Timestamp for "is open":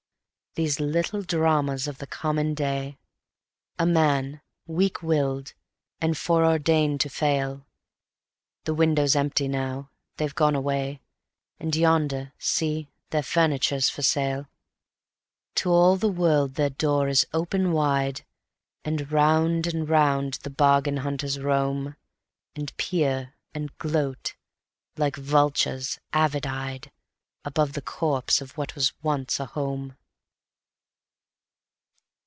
17.07-17.71